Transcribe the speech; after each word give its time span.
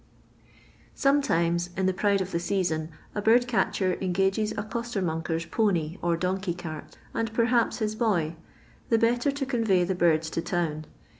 Sometimes, 0.95 1.69
in 1.77 1.85
the 1.85 1.93
pride 1.93 2.21
of 2.21 2.31
the 2.31 2.89
i 3.23 3.37
catcher 3.45 3.99
engages 4.01 4.51
a 4.53 4.63
coitennonger'a 4.63 5.47
poney 5.51 5.99
or 6.01 6.17
doakaj 6.17 6.57
cart, 6.57 6.97
and 7.13 7.31
perhaps 7.35 7.77
his 7.77 7.93
boy, 7.93 8.35
the 8.89 8.97
betttr 8.97 9.31
to 9.35 9.45
oomvay 9.45 9.85
the 9.85 9.93
birds 9.93 10.31
to 10.31 10.41
town. 10.41 10.85